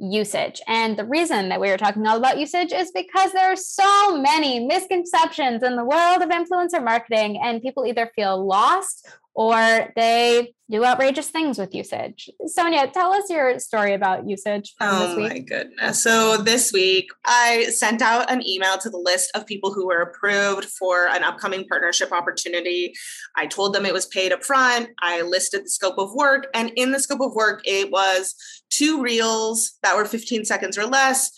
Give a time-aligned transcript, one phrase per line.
[0.00, 0.60] usage.
[0.66, 4.16] And the reason that we are talking all about usage is because there are so
[4.16, 10.52] many misconceptions in the world of influencer marketing, and people either feel lost or they
[10.70, 12.28] do outrageous things with usage.
[12.46, 15.32] Sonia, tell us your story about usage from oh this week.
[15.32, 16.02] my goodness.
[16.02, 20.02] So this week I sent out an email to the list of people who were
[20.02, 22.92] approved for an upcoming partnership opportunity.
[23.36, 24.90] I told them it was paid up front.
[25.00, 28.34] I listed the scope of work and in the scope of work it was
[28.70, 31.30] two reels that were 15 seconds or less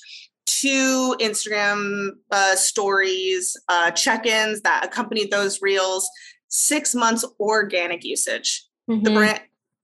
[0.46, 6.08] two Instagram uh, stories, uh, check ins that accompanied those reels,
[6.48, 8.64] six months organic usage.
[8.90, 9.04] Mm-hmm.
[9.04, 9.40] The brand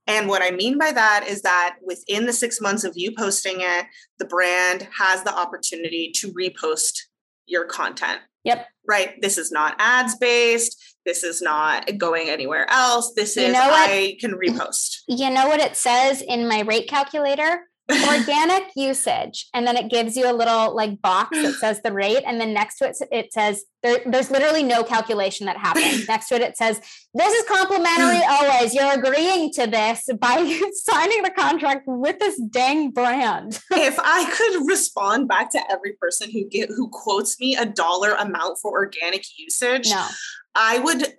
[0.07, 3.57] and what I mean by that is that within the six months of you posting
[3.61, 3.87] it,
[4.19, 7.01] the brand has the opportunity to repost
[7.47, 8.21] your content.
[8.45, 8.67] Yep.
[8.87, 9.21] Right.
[9.21, 10.97] This is not ads based.
[11.05, 13.13] This is not going anywhere else.
[13.15, 13.55] This You is?
[13.55, 14.98] I can repost.
[15.09, 17.65] You know what it says in my rate calculator?
[17.91, 19.49] Organic usage.
[19.55, 22.23] And then it gives you a little like box that says the rate.
[22.27, 26.07] And then next to it, it says there, there's literally no calculation that happens.
[26.09, 26.83] next to it, it says,
[27.15, 28.75] This is complimentary always.
[28.75, 30.37] You're agreeing to this by
[30.75, 33.59] signing the contract with this dang brand.
[33.71, 38.13] if I could respond back to every person who get who quotes me a dollar
[38.13, 40.07] amount for organic usage, No.
[40.55, 41.15] I would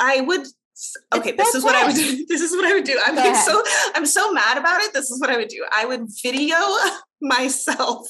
[0.00, 0.48] I would
[1.14, 2.26] okay, this is what I would do.
[2.28, 2.98] This is what I would do.
[3.04, 3.44] I'm ahead.
[3.44, 3.62] so
[3.94, 4.92] I'm so mad about it.
[4.92, 5.64] This is what I would do.
[5.74, 6.56] I would video
[7.20, 8.06] myself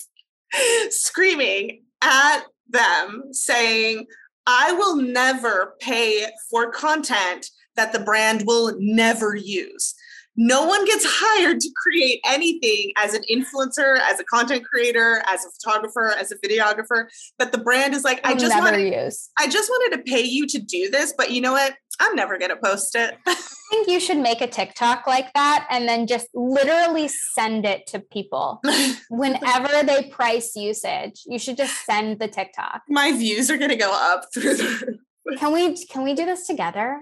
[0.90, 4.06] screaming at them saying,
[4.46, 9.94] I will never pay for content that the brand will never use.
[10.36, 15.44] No one gets hired to create anything as an influencer, as a content creator, as
[15.44, 17.06] a photographer, as a videographer.
[17.38, 19.30] But the brand is like, I Will just never use.
[19.38, 21.74] I just wanted to pay you to do this, but you know what?
[22.00, 23.16] I'm never gonna post it.
[23.26, 23.34] I
[23.70, 28.00] think you should make a TikTok like that and then just literally send it to
[28.00, 28.60] people.
[29.10, 32.82] Whenever they price usage, you should just send the TikTok.
[32.88, 34.98] My views are gonna go up through the
[35.38, 37.00] Can we can we do this together?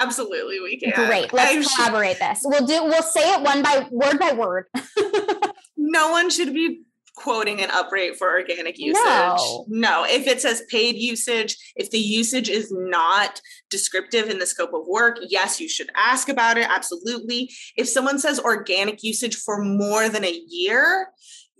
[0.00, 0.92] absolutely we can.
[0.94, 1.32] Great.
[1.32, 2.40] Let's should- collaborate this.
[2.44, 4.66] We'll do we'll say it one by word by word.
[5.76, 6.82] no one should be
[7.18, 9.02] quoting an uprate for organic usage.
[9.04, 9.64] No.
[9.68, 13.40] No, if it says paid usage, if the usage is not
[13.70, 16.66] descriptive in the scope of work, yes, you should ask about it.
[16.68, 17.50] Absolutely.
[17.76, 21.08] If someone says organic usage for more than a year,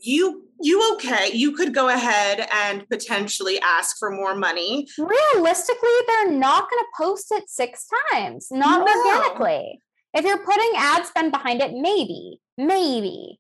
[0.01, 4.87] you you okay, you could go ahead and potentially ask for more money.
[4.99, 8.93] Realistically, they're not going to post it six times, not No.
[8.97, 9.81] organically.
[10.15, 13.39] If you're putting ad spend behind it, maybe, maybe.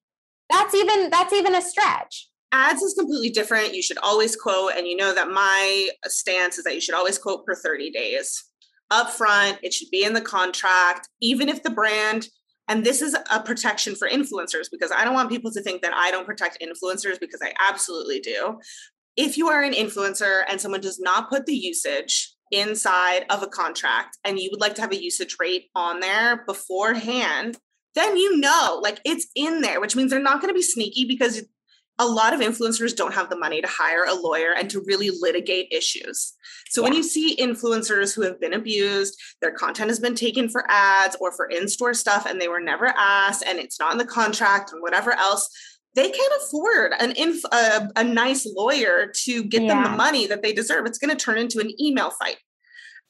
[0.50, 2.28] That's even that's even a stretch.
[2.52, 3.74] ads is completely different.
[3.74, 7.18] You should always quote, and you know that my stance is that you should always
[7.18, 8.44] quote for 30 days.
[8.90, 12.28] Up front, it should be in the contract, even if the brand,
[12.68, 15.94] and this is a protection for influencers because I don't want people to think that
[15.94, 18.58] I don't protect influencers because I absolutely do.
[19.16, 23.46] If you are an influencer and someone does not put the usage inside of a
[23.46, 27.58] contract and you would like to have a usage rate on there beforehand,
[27.94, 31.04] then you know, like it's in there, which means they're not going to be sneaky
[31.04, 31.42] because
[31.98, 35.10] a lot of influencers don't have the money to hire a lawyer and to really
[35.10, 36.32] litigate issues.
[36.68, 40.64] So when you see influencers who have been abused, their content has been taken for
[40.68, 44.04] ads or for in-store stuff and they were never asked and it's not in the
[44.04, 45.50] contract and whatever else,
[45.94, 50.42] they can't afford an inf- a, a nice lawyer to get them the money that
[50.42, 50.86] they deserve.
[50.86, 52.36] It's going to turn into an email fight.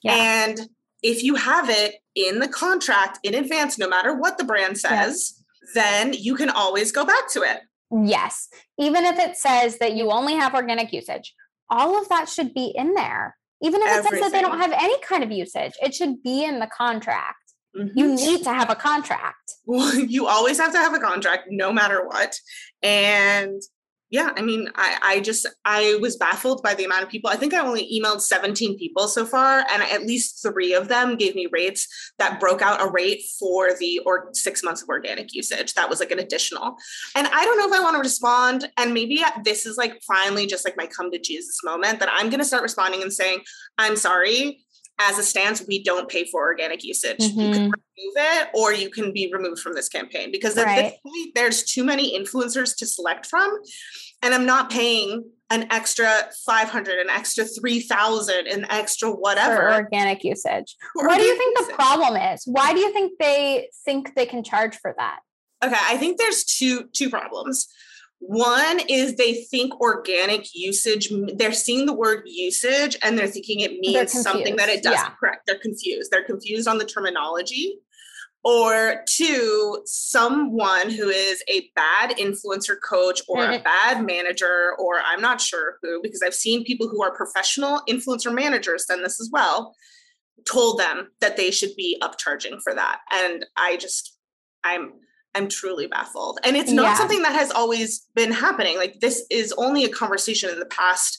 [0.03, 0.15] Yeah.
[0.15, 0.61] And
[1.03, 5.35] if you have it in the contract in advance, no matter what the brand says,
[5.75, 7.61] then you can always go back to it.
[8.05, 8.49] Yes.
[8.79, 11.35] Even if it says that you only have organic usage,
[11.71, 13.37] all of that should be in there.
[13.63, 16.45] Even if it says that they don't have any kind of usage, it should be
[16.45, 17.37] in the contract.
[17.75, 18.17] You Mhm.
[18.17, 19.53] need to have a contract.
[19.65, 22.39] Well, you always have to have a contract no matter what.
[22.83, 23.63] And
[24.11, 27.29] yeah, I mean, I, I just I was baffled by the amount of people.
[27.29, 31.17] I think I only emailed 17 people so far, and at least three of them
[31.17, 31.87] gave me rates
[32.19, 35.75] that broke out a rate for the or six months of organic usage.
[35.75, 36.77] That was like an additional.
[37.15, 38.71] And I don't know if I want to respond.
[38.79, 42.31] And maybe this is like finally just like my come to Jesus moment that I'm
[42.31, 43.41] gonna start responding and saying,
[43.77, 44.65] I'm sorry.
[45.01, 47.19] As a stance, we don't pay for organic usage.
[47.21, 47.73] You can Mhm.
[47.73, 50.77] remove it or you can be removed from this campaign because at Right.
[50.77, 53.59] this point there's too many influencers to select from
[54.23, 60.23] and i'm not paying an extra 500 an extra 3000 an extra whatever for organic
[60.25, 61.71] usage what do you think usage.
[61.71, 65.21] the problem is why do you think they think they can charge for that
[65.65, 67.67] okay i think there's two two problems
[68.21, 73.79] one is they think organic usage, they're seeing the word usage and they're thinking it
[73.79, 75.07] means something that it doesn't.
[75.07, 75.15] Yeah.
[75.19, 75.43] Correct.
[75.47, 76.11] They're confused.
[76.11, 77.79] They're confused on the terminology.
[78.45, 85.21] Or two, someone who is a bad influencer coach or a bad manager, or I'm
[85.21, 89.29] not sure who, because I've seen people who are professional influencer managers send this as
[89.33, 89.75] well,
[90.51, 93.01] told them that they should be upcharging for that.
[93.13, 94.17] And I just,
[94.65, 94.93] I'm,
[95.39, 96.41] I'm truly baffled.
[96.45, 96.95] And it's not yeah.
[96.95, 98.77] something that has always been happening.
[98.77, 101.19] Like this is only a conversation in the past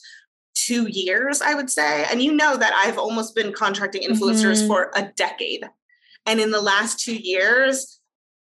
[0.54, 2.04] two years, I would say.
[2.10, 4.66] And you know that I've almost been contracting influencers mm-hmm.
[4.66, 5.64] for a decade.
[6.26, 8.00] And in the last two years,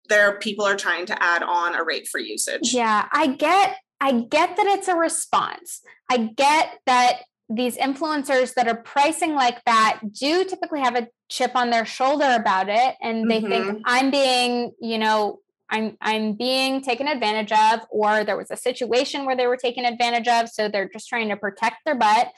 [0.08, 2.72] there people are trying to add on a rate for usage.
[2.72, 5.80] Yeah, I get I get that it's a response.
[6.10, 11.54] I get that these influencers that are pricing like that do typically have a chip
[11.54, 13.48] on their shoulder about it and they mm-hmm.
[13.48, 18.56] think I'm being, you know, I'm I'm being taken advantage of, or there was a
[18.56, 22.28] situation where they were taken advantage of, so they're just trying to protect their butt.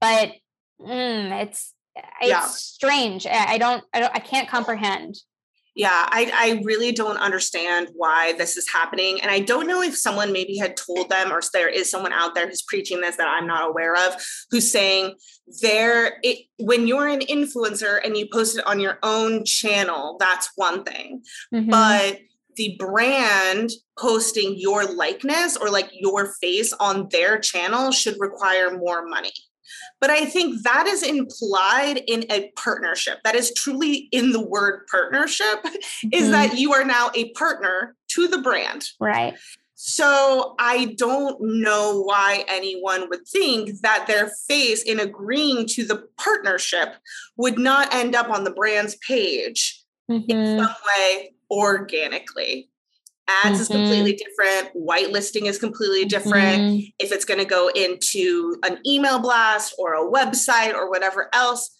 [0.00, 0.32] But
[0.80, 1.72] mm, it's
[2.20, 2.46] it's yeah.
[2.46, 3.26] strange.
[3.26, 5.16] I don't I don't I can't comprehend.
[5.76, 9.20] Yeah, I, I really don't understand why this is happening.
[9.20, 12.36] And I don't know if someone maybe had told them or there is someone out
[12.36, 14.14] there who's preaching this that I'm not aware of,
[14.52, 15.16] who's saying
[15.62, 20.48] there it when you're an influencer and you post it on your own channel, that's
[20.54, 21.22] one thing.
[21.52, 21.70] Mm-hmm.
[21.70, 22.20] But
[22.56, 29.06] the brand posting your likeness or like your face on their channel should require more
[29.06, 29.32] money.
[30.00, 33.18] But I think that is implied in a partnership.
[33.24, 36.08] That is truly in the word partnership, mm-hmm.
[36.12, 38.86] is that you are now a partner to the brand.
[39.00, 39.34] Right.
[39.76, 46.06] So I don't know why anyone would think that their face in agreeing to the
[46.16, 46.94] partnership
[47.36, 50.30] would not end up on the brand's page mm-hmm.
[50.30, 52.68] in some way organically.
[53.26, 53.60] Ads mm-hmm.
[53.62, 54.74] is completely different.
[54.76, 56.60] Whitelisting is completely different.
[56.60, 56.86] Mm-hmm.
[56.98, 61.70] If it's going to go into an email blast or a website or whatever else,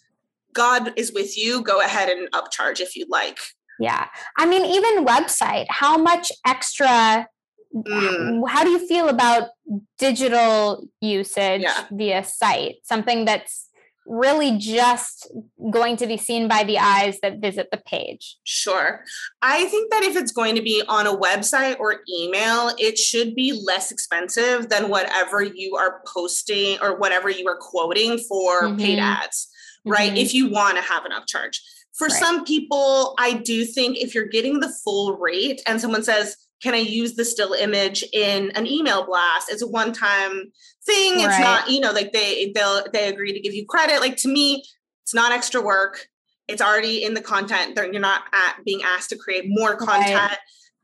[0.53, 1.61] God is with you.
[1.61, 3.37] Go ahead and upcharge if you'd like.
[3.79, 4.07] Yeah.
[4.37, 7.27] I mean, even website, how much extra
[7.75, 8.47] Mm.
[8.47, 9.49] How do you feel about
[9.97, 11.85] digital usage yeah.
[11.91, 12.75] via site?
[12.83, 13.69] Something that's
[14.05, 15.31] really just
[15.71, 18.37] going to be seen by the eyes that visit the page?
[18.43, 19.03] Sure.
[19.41, 23.35] I think that if it's going to be on a website or email, it should
[23.35, 28.77] be less expensive than whatever you are posting or whatever you are quoting for mm-hmm.
[28.77, 29.49] paid ads,
[29.85, 30.09] right?
[30.09, 30.17] Mm-hmm.
[30.17, 31.59] If you want to have an upcharge.
[31.97, 32.17] For right.
[32.17, 36.73] some people, I do think if you're getting the full rate and someone says, can
[36.73, 39.51] I use the still image in an email blast?
[39.51, 40.51] It's a one time
[40.85, 41.15] thing.
[41.15, 41.41] It's right.
[41.41, 43.99] not, you know, like they they'll they agree to give you credit.
[43.99, 44.63] Like to me,
[45.03, 46.07] it's not extra work.
[46.47, 47.75] It's already in the content.
[47.75, 50.15] You're not at being asked to create more content.
[50.15, 50.37] Right.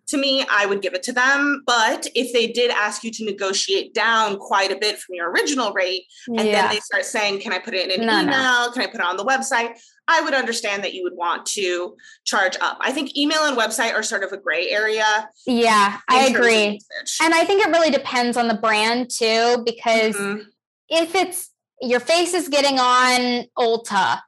[0.08, 1.64] To me, I would give it to them.
[1.66, 5.72] But if they did ask you to negotiate down quite a bit from your original
[5.72, 6.64] rate, and yeah.
[6.64, 8.32] then they start saying, Can I put it in an no, email?
[8.32, 8.72] No.
[8.74, 9.80] Can I put it on the website?
[10.12, 12.78] I would understand that you would want to charge up.
[12.82, 15.30] I think email and website are sort of a gray area.
[15.48, 16.80] Yeah, I agree.
[17.22, 20.42] And I think it really depends on the brand too, because mm-hmm.
[20.90, 21.50] if it's
[21.82, 24.20] your face is getting on Ulta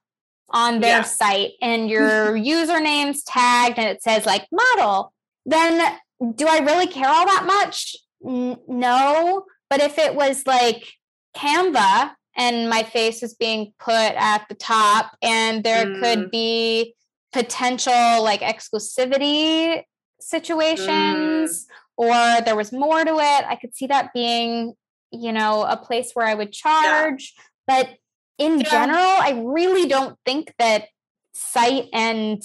[0.49, 1.03] on their yeah.
[1.03, 5.13] site and your username's tagged and it says like model,
[5.45, 5.97] then
[6.35, 7.95] do I really care all that much?
[8.25, 9.45] N- no.
[9.69, 10.93] But if it was like
[11.35, 16.01] Canva and my face is being put at the top and there mm.
[16.01, 16.95] could be
[17.31, 19.83] potential like exclusivity
[20.19, 21.67] situations mm.
[21.97, 24.73] or there was more to it i could see that being
[25.11, 27.43] you know a place where i would charge yeah.
[27.67, 27.89] but
[28.37, 28.69] in yeah.
[28.69, 30.85] general i really don't think that
[31.33, 32.41] site and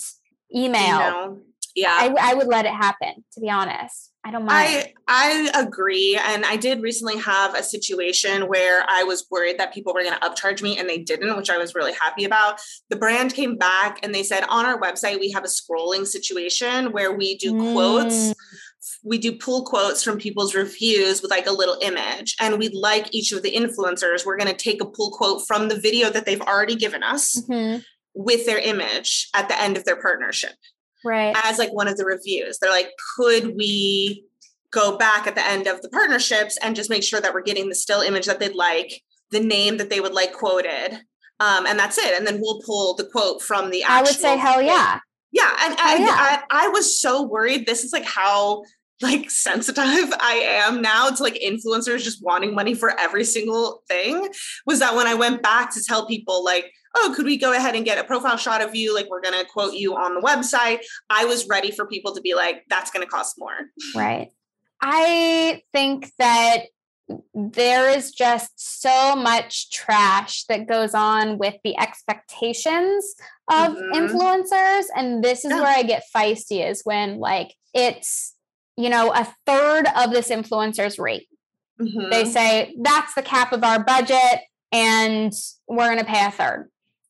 [0.54, 1.38] email
[1.74, 4.92] yeah I, I would let it happen to be honest I don't mind.
[5.08, 9.72] I I agree, and I did recently have a situation where I was worried that
[9.72, 12.60] people were going to upcharge me, and they didn't, which I was really happy about.
[12.90, 16.92] The brand came back and they said on our website we have a scrolling situation
[16.92, 17.72] where we do mm.
[17.72, 18.34] quotes.
[19.02, 23.14] We do pull quotes from people's reviews with like a little image, and we'd like
[23.14, 24.26] each of the influencers.
[24.26, 27.40] We're going to take a pull quote from the video that they've already given us
[27.40, 27.78] mm-hmm.
[28.14, 30.52] with their image at the end of their partnership
[31.04, 31.36] right.
[31.44, 32.58] as like one of the reviews.
[32.58, 34.24] They're like could we
[34.70, 37.68] go back at the end of the partnerships and just make sure that we're getting
[37.68, 41.00] the still image that they'd like the name that they would like quoted?
[41.40, 42.16] Um, and that's it.
[42.18, 44.98] And then we'll pull the quote from the i would say hell yeah.
[45.30, 46.06] Yeah and I, yeah.
[46.50, 47.66] I, I was so worried.
[47.66, 48.62] This is like how
[49.00, 54.28] like sensitive I am now to like influencers just wanting money for every single thing
[54.66, 57.74] was that when I went back to tell people like, oh, could we go ahead
[57.74, 58.94] and get a profile shot of you?
[58.94, 60.80] Like we're gonna quote you on the website.
[61.10, 63.54] I was ready for people to be like, that's gonna cost more.
[63.94, 64.30] Right.
[64.80, 66.64] I think that
[67.34, 73.14] there is just so much trash that goes on with the expectations
[73.50, 73.92] of mm-hmm.
[73.92, 75.60] influencers and this is yeah.
[75.60, 78.34] where i get feisty is when like it's
[78.76, 81.28] you know a third of this influencer's rate
[81.80, 82.10] mm-hmm.
[82.10, 84.42] they say that's the cap of our budget
[84.72, 85.32] and
[85.66, 86.30] we're going to pay a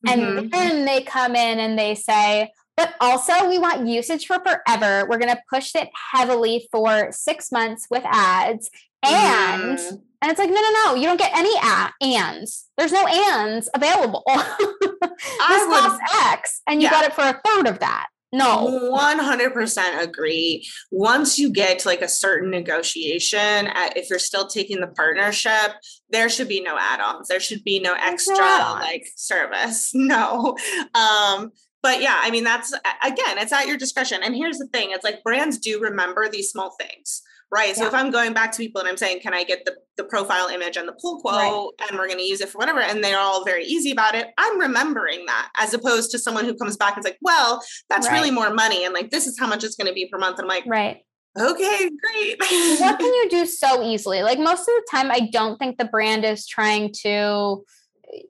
[0.05, 0.37] 3rd mm-hmm.
[0.39, 5.05] and then they come in and they say but also we want usage for forever
[5.09, 8.69] we're going to push it heavily for six months with ads
[9.03, 10.01] and mm.
[10.21, 13.69] and it's like no no no you don't get any a- ands there's no ands
[13.75, 16.91] available this costs x and you yeah.
[16.91, 18.91] got it for a third of that no.
[18.93, 20.67] 100% agree.
[20.91, 25.73] Once you get to like a certain negotiation at, if you're still taking the partnership
[26.09, 27.27] there should be no add-ons.
[27.27, 29.91] There should be no extra like service.
[30.09, 30.57] No.
[30.95, 34.21] Um but yeah i mean that's again it's at your discretion.
[34.23, 37.21] And here's the thing it's like brands do remember these small things
[37.51, 37.75] right?
[37.75, 37.87] So yeah.
[37.87, 40.47] if I'm going back to people and I'm saying, can I get the, the profile
[40.47, 41.89] image and the pull quote right.
[41.89, 44.27] and we're going to use it for whatever, and they're all very easy about it,
[44.37, 48.13] I'm remembering that as opposed to someone who comes back and's like, well, that's right.
[48.13, 48.85] really more money.
[48.85, 50.37] And like, this is how much it's going to be per month.
[50.37, 50.97] And I'm like, right.
[51.37, 52.39] Okay, great.
[52.39, 54.23] what can you do so easily?
[54.23, 57.63] Like most of the time, I don't think the brand is trying to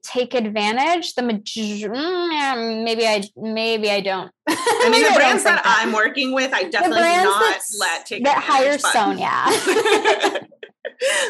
[0.03, 4.31] take advantage the mm, maybe i maybe i don't.
[4.47, 8.23] I mean the brands that, that, i'm working with i definitely do not let take
[8.23, 9.29] that hire sonia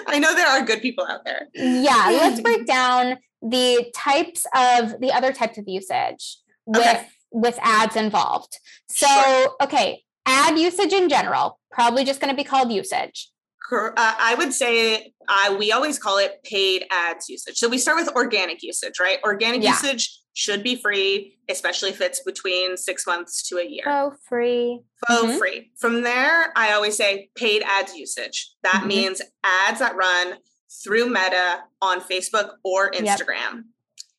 [0.07, 1.47] i know there are good people out there.
[1.53, 7.07] Yeah let's break down the types of the other types of usage with okay.
[7.31, 8.57] with ads involved.
[8.89, 9.55] So sure.
[9.63, 13.29] okay ad usage in general probably just going to be called usage
[13.71, 17.57] uh, I would say uh, we always call it paid ads usage.
[17.57, 19.19] So we start with organic usage, right?
[19.23, 19.71] Organic yeah.
[19.71, 23.83] usage should be free, especially if it's between six months to a year.
[23.85, 24.81] Oh, free.
[25.09, 25.37] Oh, mm-hmm.
[25.37, 25.71] free.
[25.77, 28.51] From there, I always say paid ads usage.
[28.63, 28.87] That mm-hmm.
[28.87, 30.37] means ads that run
[30.83, 33.55] through Meta on Facebook or Instagram.
[33.55, 33.63] Yep.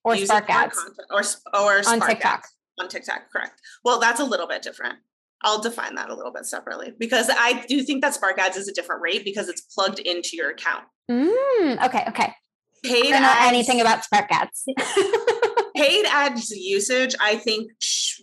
[0.03, 0.79] Or Spark ads.
[1.11, 2.39] or, or Spark on TikTok.
[2.39, 2.57] Ads.
[2.81, 3.61] On TikTok, correct.
[3.85, 4.97] Well, that's a little bit different.
[5.43, 8.69] I'll define that a little bit separately because I do think that Spark Ads is
[8.69, 10.85] a different rate because it's plugged into your account.
[11.11, 12.35] Mm, okay, okay.
[12.83, 14.65] Paid I don't know ads, anything about Spark Ads.
[15.81, 17.71] paid ads usage, I think,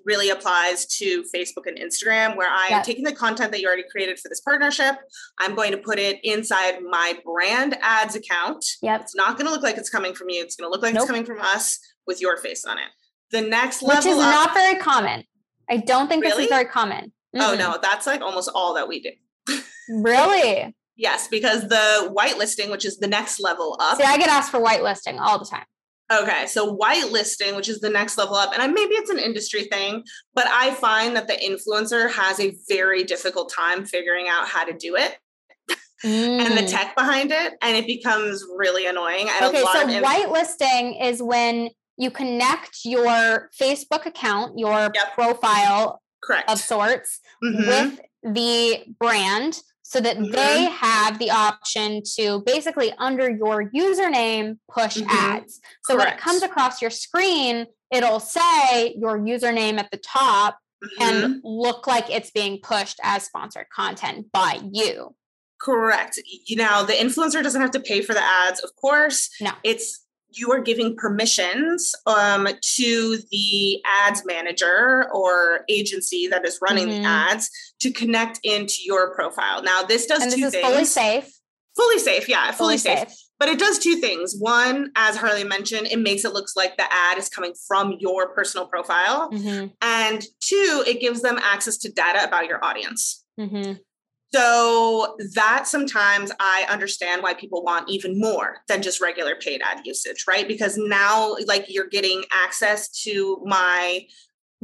[0.06, 2.84] really applies to Facebook and Instagram, where I am yep.
[2.84, 4.96] taking the content that you already created for this partnership.
[5.40, 8.64] I'm going to put it inside my brand ads account.
[8.82, 9.02] Yep.
[9.02, 10.42] It's not going to look like it's coming from you.
[10.42, 11.04] It's going to look like nope.
[11.04, 12.90] it's coming from us with your face on it.
[13.32, 15.24] The next level, which is up, not very common.
[15.70, 16.38] I don't think really?
[16.38, 17.12] this is very common.
[17.36, 17.42] Mm-hmm.
[17.42, 19.60] Oh no, that's like almost all that we do.
[19.90, 20.74] really?
[21.00, 24.00] Yes, because the whitelisting, which is the next level up.
[24.00, 25.66] See, I get asked for whitelisting all the time.
[26.12, 29.66] Okay, so whitelisting, which is the next level up, and I, maybe it's an industry
[29.66, 34.64] thing, but I find that the influencer has a very difficult time figuring out how
[34.64, 35.18] to do it.
[36.04, 36.40] Mm.
[36.46, 36.72] and the mm.
[36.72, 39.28] tech behind it, and it becomes really annoying.
[39.30, 45.14] And okay, so inf- whitelisting is when you connect your Facebook account, your yep.
[45.14, 46.50] profile Correct.
[46.50, 47.68] of sorts, mm-hmm.
[47.68, 50.32] with the brand so that mm-hmm.
[50.32, 55.10] they have the option to basically under your username push mm-hmm.
[55.10, 55.62] ads.
[55.86, 56.10] So Correct.
[56.10, 60.58] when it comes across your screen, it'll say your username at the top
[61.00, 61.40] and mm-hmm.
[61.44, 65.16] look like it's being pushed as sponsored content by you.
[65.60, 66.20] Correct.
[66.46, 69.30] You know, the influencer doesn't have to pay for the ads, of course.
[69.42, 69.52] No.
[69.64, 76.88] It's you are giving permissions um, to the ads manager or agency that is running
[76.88, 77.04] mm-hmm.
[77.04, 79.64] the ads to connect into your profile.
[79.64, 80.68] Now, this does and two this things.
[80.68, 81.34] Fully safe.
[81.76, 83.10] Fully safe, yeah, fully, fully safe.
[83.10, 83.18] safe.
[83.40, 84.36] But it does two things.
[84.40, 88.30] One, as Harley mentioned, it makes it looks like the ad is coming from your
[88.30, 89.68] personal profile, mm-hmm.
[89.82, 93.24] and two, it gives them access to data about your audience.
[93.40, 93.74] Mm-hmm.
[94.34, 99.82] So that sometimes I understand why people want even more than just regular paid ad
[99.86, 100.48] usage, right?
[100.48, 104.06] Because now like you're getting access to my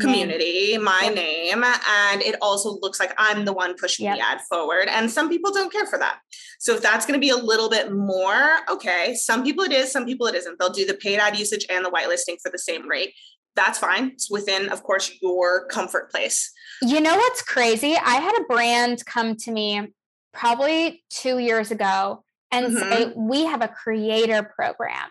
[0.02, 0.84] community, name.
[0.84, 1.16] my yep.
[1.16, 4.18] name, and it also looks like I'm the one pushing yep.
[4.18, 4.88] the ad forward.
[4.90, 6.18] And some people don't care for that.
[6.60, 9.92] So if that's going to be a little bit more, okay, some people it is,
[9.92, 10.58] some people it isn't.
[10.60, 13.14] They'll do the paid ad usage and the whitelisting for the same rate
[13.56, 14.12] that's fine.
[14.14, 16.52] It's within, of course, your comfort place.
[16.82, 17.96] You know what's crazy?
[17.96, 19.94] I had a brand come to me
[20.34, 22.78] probably two years ago and mm-hmm.
[22.78, 25.10] say, We have a creator program.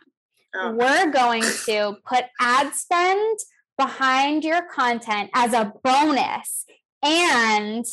[0.54, 0.73] Oh.
[0.73, 3.38] We're going to put ad spend
[3.78, 6.66] behind your content as a bonus.
[7.02, 7.85] And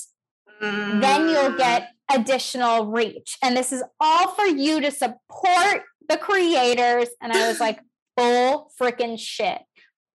[0.61, 3.37] then you'll get additional reach.
[3.41, 7.07] And this is all for you to support the creators.
[7.21, 7.79] And I was like,
[8.17, 9.61] bull freaking shit.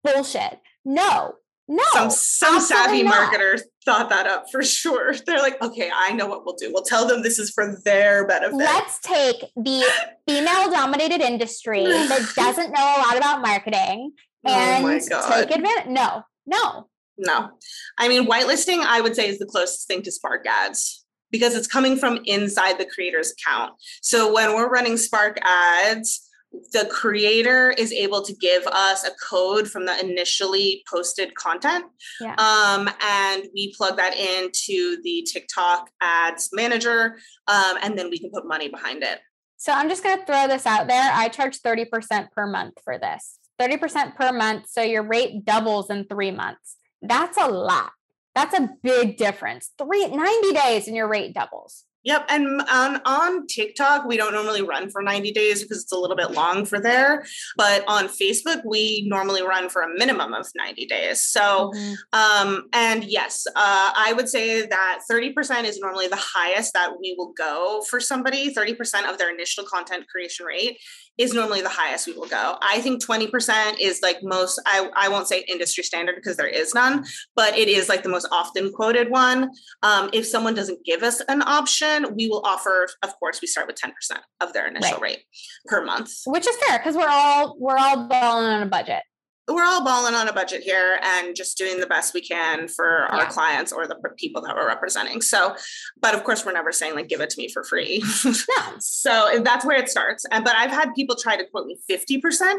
[0.02, 0.60] Bullshit.
[0.84, 1.82] No, no.
[1.92, 3.10] Some some savvy not.
[3.14, 5.14] marketers thought that up for sure.
[5.26, 6.70] They're like, okay, I know what we'll do.
[6.72, 8.54] We'll tell them this is for their benefit.
[8.54, 9.84] Let's take the
[10.28, 14.12] female dominated industry that doesn't know a lot about marketing
[14.44, 15.46] and oh my God.
[15.46, 15.90] take advantage.
[15.90, 16.88] No, no.
[17.16, 17.50] No.
[17.96, 21.66] I mean, whitelisting, I would say, is the closest thing to Spark ads because it's
[21.66, 23.74] coming from inside the creator's account.
[24.02, 26.28] So when we're running Spark ads,
[26.72, 31.84] the creator is able to give us a code from the initially posted content.
[32.20, 32.34] Yeah.
[32.34, 37.16] Um, and we plug that into the TikTok ads manager.
[37.48, 39.20] Um, and then we can put money behind it.
[39.56, 41.10] So I'm just going to throw this out there.
[41.12, 43.38] I charge 30% per month for this.
[43.60, 44.68] 30% per month.
[44.68, 46.76] So your rate doubles in three months.
[47.00, 47.92] That's a lot.
[48.34, 49.70] That's a big difference.
[49.78, 51.84] Three, 90 days and your rate doubles.
[52.04, 52.26] Yep.
[52.28, 56.16] And on, on TikTok, we don't normally run for 90 days because it's a little
[56.16, 57.24] bit long for there.
[57.56, 61.22] But on Facebook, we normally run for a minimum of 90 days.
[61.22, 61.96] So, Mhm.
[62.12, 67.14] um, and yes, uh, I would say that 30% is normally the highest that we
[67.16, 68.52] will go for somebody.
[68.52, 70.78] 30% of their initial content creation rate
[71.16, 72.58] is normally the highest we will go.
[72.60, 76.74] I think 20% is like most, I, I won't say industry standard because there is
[76.74, 77.04] none,
[77.36, 79.50] but it is like the most often quoted one.
[79.84, 83.66] Um, if someone doesn't give us an option, we will offer, of course, we start
[83.66, 83.92] with 10%
[84.40, 85.00] of their initial Right.
[85.02, 85.24] rate
[85.66, 86.10] per month.
[86.26, 89.02] Which is fair because we're all we're all balling on a budget.
[89.46, 93.00] We're all balling on a budget here and just doing the best we can for
[93.02, 95.20] our clients or the people that we're representing.
[95.20, 95.54] So,
[96.00, 98.02] but of course, we're never saying like, give it to me for free.
[98.24, 98.74] No.
[98.80, 100.24] so if that's where it starts.
[100.30, 102.54] And, but I've had people try to quote me 50%.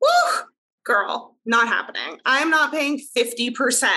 [0.00, 0.08] Woo,
[0.84, 2.20] girl, not happening.
[2.24, 3.92] I'm not paying 50%.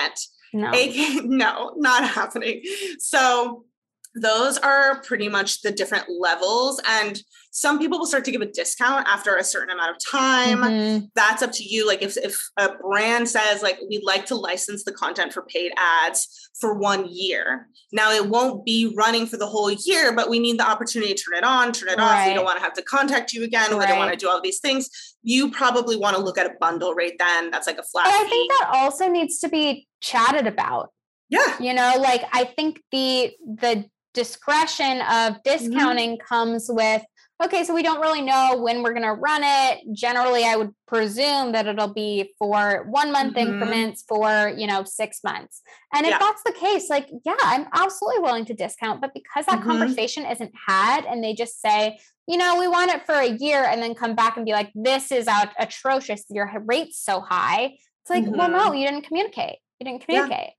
[0.52, 0.70] No.
[0.72, 2.62] AK, no, not happening.
[2.98, 3.66] So
[4.14, 6.80] those are pretty much the different levels.
[6.88, 7.20] And
[7.52, 10.58] some people will start to give a discount after a certain amount of time.
[10.58, 11.08] Mhm.
[11.14, 11.86] That's up to you.
[11.86, 15.72] Like if, if a brand says like we'd like to license the content for paid
[15.76, 17.68] ads for one year.
[17.92, 21.22] Now it won't be running for the whole year, but we need the opportunity to
[21.22, 22.26] turn it on, turn it off.
[22.26, 23.76] We don't want to have to contact you again.
[23.78, 24.88] We don't want to do all these things.
[25.22, 27.50] You probably want to look at a bundle right then.
[27.50, 30.90] That's like a flat But I think that also needs to be chatted about.
[31.28, 31.56] yeah.
[31.60, 33.86] You know, like I think the the
[34.22, 37.02] discretion of discounting comes with
[37.42, 39.78] okay, so we don't really know when we're going to run it.
[39.94, 43.46] Generally, I would presume that it'll be for one month Mhm.
[43.46, 45.62] increments for, you know, 6 months.
[45.94, 46.18] And if Yeah.
[46.18, 49.68] that's the case, like yeah, I'm absolutely willing to discount, but because that Mhm.
[49.70, 53.64] conversation isn't had and they just say, you know, we want it for a year
[53.64, 57.62] and then come back and be like this is out atrocious, your rate's so high.
[58.02, 59.56] It's like, well, no, you didn't communicate.
[59.78, 60.30] You didn't Mm-hmm.
[60.30, 60.50] Yeah.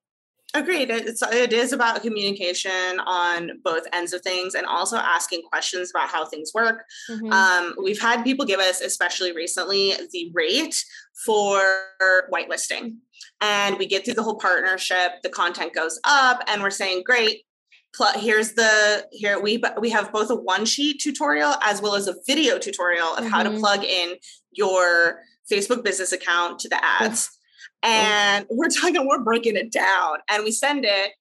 [0.53, 0.89] Agreed.
[0.89, 6.09] It's it is about communication on both ends of things and also asking questions about
[6.09, 6.83] how things work.
[7.09, 7.31] Mhm.
[7.31, 10.83] Um, we've had people give us, especially recently, the rate
[11.25, 11.61] for
[12.33, 12.97] whitelisting.
[13.39, 17.45] And we get through the whole partnership, the content goes up, and we're saying, great.
[18.15, 22.15] Here's the here we we have both a one sheet tutorial as well as a
[22.25, 23.59] video tutorial of how to Mhm.
[23.59, 24.15] plug in
[24.51, 27.29] your Facebook business account to the ads.
[27.83, 31.11] And we're talking, we're breaking it down, and we send it.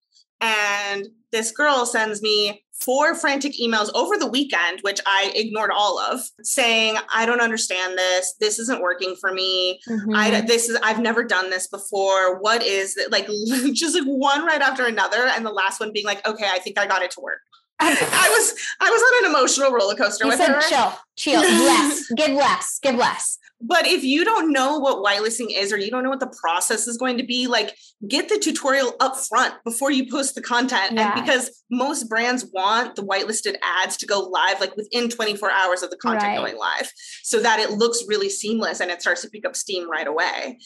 [0.40, 5.98] And this girl sends me four frantic emails over the weekend, which I ignored all
[5.98, 8.34] of, saying, "I don't understand this.
[8.40, 9.80] This isn't working for me.
[10.14, 10.46] I Mhm.
[10.46, 12.40] this is I've never done this before.
[12.40, 13.12] What is it?
[13.12, 13.28] Like
[13.74, 16.78] just like one right after another, and the last one being like, okay, I think
[16.78, 17.40] I got it to work.
[17.80, 20.60] I was I was on an emotional roller coaster You with said her.
[20.68, 23.38] chill, chill, less, give less, give less.
[23.62, 26.88] But if you don't know what whitelisting is, or you don't know what the process
[26.88, 27.76] is going to be, like
[28.08, 30.92] get the tutorial up front before you post the content.
[30.92, 31.12] Yeah.
[31.14, 35.82] And because most brands want the whitelisted ads to go live like within 24 hours
[35.82, 36.36] of the content Right.
[36.38, 36.90] going live
[37.22, 40.58] so that it looks really seamless and it starts to pick up steam right away.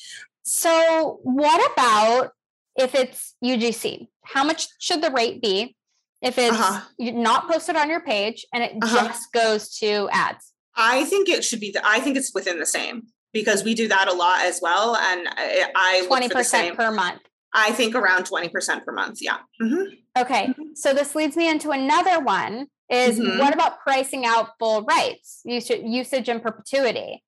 [0.44, 2.31] So, what about
[2.77, 4.07] if it's UGC?
[4.24, 5.74] How much should the rate be
[6.24, 6.80] if it's Uh-huh.
[6.98, 9.06] not posted on your page and it Uh-huh.
[9.08, 10.52] just goes to ads?
[10.74, 13.87] I think it should be, the, I think it's within the same because we do
[13.88, 14.96] that a lot as well.
[14.96, 16.74] And I, I look Twenty for the same.
[16.74, 17.20] percent per month.
[17.52, 19.18] I think around 20% per month.
[19.20, 19.38] Yeah.
[19.62, 19.98] Mhm.
[20.18, 22.66] Okay, so this leads me into another one.
[22.90, 23.38] Is Mhm.
[23.38, 27.22] what about pricing out full rights, usage, usage and perpetuity?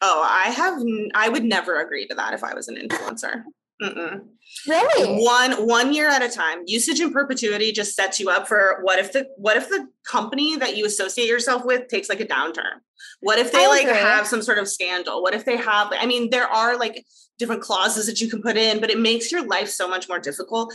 [0.00, 0.78] Oh, I have,
[1.14, 3.44] I would never agree to that if I was an influencer.
[3.82, 4.20] Mm-mm.
[4.68, 5.24] Really?
[5.24, 8.98] one one year at a time usage in perpetuity just sets you up for what
[8.98, 12.80] if the what if the company that you associate yourself with takes like a downturn
[13.20, 13.96] what if they I like agree.
[13.96, 17.04] have some sort of scandal what if they have i mean there are like
[17.38, 20.18] different clauses that you can put in but it makes your life so much more
[20.18, 20.72] difficult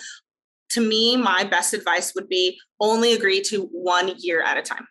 [0.70, 4.88] to me, my best advice would be only agree to one year at a time.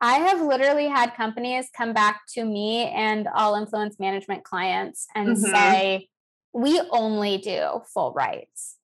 [0.00, 5.28] I have literally had companies come back to me and all influence management clients and
[5.28, 5.50] mm-hmm.
[5.50, 6.08] say,
[6.54, 8.76] we only do full rights.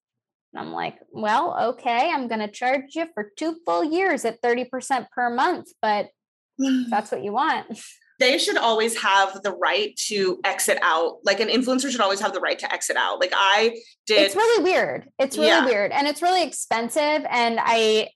[0.52, 4.42] And I'm like, well, okay, I'm going to charge you for two full years at
[4.42, 6.08] 30% per month, but
[6.90, 7.80] that's what you want.
[8.18, 11.18] They should always have the right to exit out.
[11.24, 13.18] Like an influencer should always have the right to exit out.
[13.18, 14.20] Like I did.
[14.20, 15.08] It's really weird.
[15.18, 15.64] It's really yeah.
[15.64, 15.90] weird.
[15.92, 17.24] And it's really expensive.
[17.30, 18.08] And I,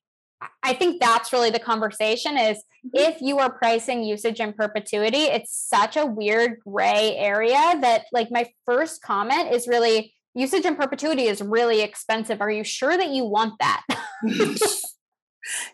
[0.63, 2.89] I think that's really the conversation is mm-hmm.
[2.95, 8.31] if you are pricing usage in perpetuity, it's such a weird gray area that like
[8.31, 12.41] my first comment is really usage in perpetuity is really expensive.
[12.41, 13.83] Are you sure that you want that?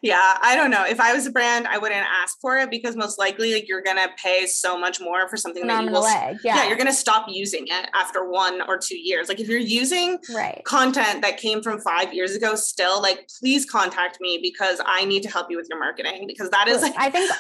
[0.03, 0.85] yeah, I don't know.
[0.85, 3.83] If I was a brand, I wouldn't ask for it because most likely like you're
[3.83, 6.57] gonna pay so much more for something that you will leg, yeah.
[6.57, 9.29] yeah, you're gonna stop using it after one or two years.
[9.29, 10.63] Like if you're using right.
[10.65, 15.23] content that came from five years ago still, like please contact me because I need
[15.23, 17.31] to help you with your marketing because that is like I think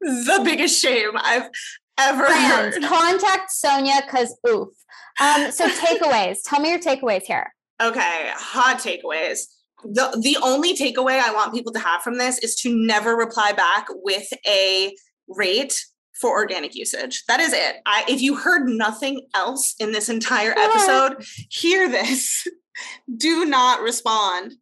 [0.00, 1.48] the biggest shame I've
[1.98, 2.84] ever Brands, heard.
[2.84, 4.68] Contact Sonia because oof.
[5.20, 6.38] Um, so takeaways.
[6.44, 7.52] Tell me your takeaways here.
[7.80, 9.46] Okay, hot takeaways
[9.84, 13.52] the the only takeaway I want people to have from this is to never reply
[13.52, 14.94] back with a
[15.28, 15.78] rate
[16.20, 17.24] for organic usage.
[17.28, 17.76] That is it.
[17.84, 22.46] I, if you heard nothing else in this entire episode, hear this.
[23.16, 24.54] Do not respond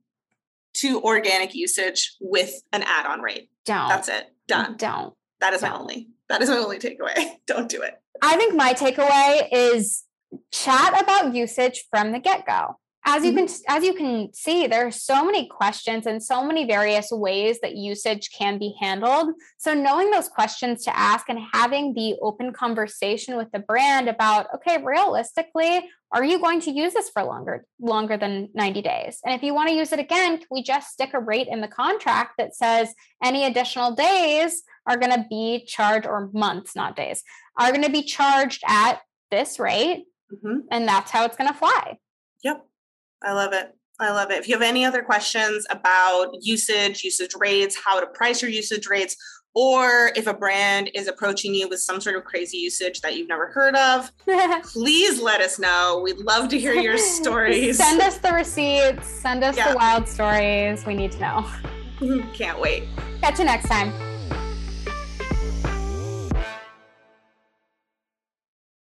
[0.74, 3.50] to organic usage with an add-on rate.
[3.64, 3.88] Don't.
[3.88, 4.26] That's it.
[4.48, 4.76] Done.
[4.76, 5.14] Don't.
[5.40, 5.70] That is Don't.
[5.70, 6.08] my only.
[6.28, 7.36] That is my only takeaway.
[7.46, 7.94] Don't do it.
[8.22, 10.04] I think my takeaway is
[10.52, 13.46] chat about usage from the get-go as you mm-hmm.
[13.46, 17.60] can as you can see there are so many questions and so many various ways
[17.60, 22.52] that usage can be handled so knowing those questions to ask and having the open
[22.52, 27.64] conversation with the brand about okay realistically are you going to use this for longer
[27.80, 30.90] longer than 90 days and if you want to use it again can we just
[30.90, 35.64] stick a rate in the contract that says any additional days are going to be
[35.66, 37.22] charged or months not days
[37.58, 40.60] are going to be charged at this rate mm-hmm.
[40.70, 41.98] and that's how it's going to fly
[43.24, 43.74] I love it.
[44.00, 44.38] I love it.
[44.38, 48.88] If you have any other questions about usage, usage rates, how to price your usage
[48.88, 49.16] rates,
[49.54, 53.28] or if a brand is approaching you with some sort of crazy usage that you've
[53.28, 54.10] never heard of,
[54.64, 56.00] please let us know.
[56.02, 57.78] We'd love to hear your stories.
[57.78, 59.70] Send us the receipts, send us yeah.
[59.70, 60.84] the wild stories.
[60.84, 61.50] We need to know.
[62.34, 62.84] Can't wait.
[63.20, 64.13] Catch you next time.